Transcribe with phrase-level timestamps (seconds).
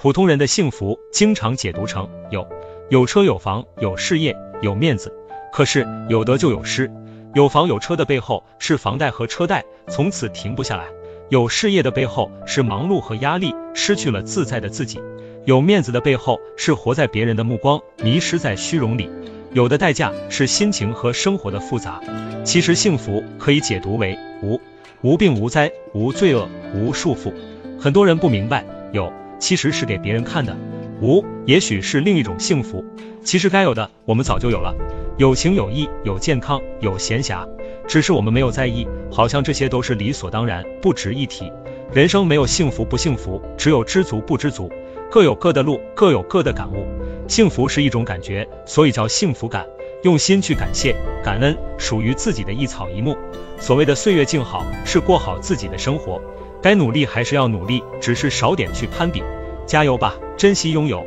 [0.00, 2.46] 普通人的幸福经常解读成有
[2.88, 5.12] 有车有房有事业有面子，
[5.52, 6.88] 可是有得就有失。
[7.34, 10.84] 有房有车的背后是房贷和车贷，从此停不下来；
[11.30, 15.00] 有事业的背后是忙碌和压力，失去了自在的自己；
[15.44, 19.10] 有面子的背后是活在别人的目光，迷失在虚荣里。
[19.52, 22.00] 有的代价是心情和生活的复杂。
[22.44, 24.60] 其实幸福可以解读为无
[25.02, 27.34] 无病无灾无罪恶无束缚。
[27.80, 29.12] 很多人不明白有。
[29.38, 30.56] 其实是给别人看的，
[31.00, 32.84] 无也许是另一种幸福。
[33.22, 34.74] 其实该有的我们早就有了，
[35.16, 37.46] 有情有义有健康有闲暇，
[37.86, 41.52] 只是我们没有在意，好像这些都是理所当然，不值一提。
[41.92, 44.70] 人生没有幸福不幸福，只有知足不知足，
[45.10, 46.86] 各有各的路，各有各的感悟。
[47.26, 49.66] 幸福是一种感觉，所以叫幸福感。
[50.04, 53.16] 用心去感谢感恩属于自己的一草一木。
[53.58, 56.20] 所谓的岁月静好，是过好自己的生活。
[56.60, 59.22] 该努力还是要努力，只是少点去攀比。
[59.66, 61.06] 加油吧，珍惜拥有。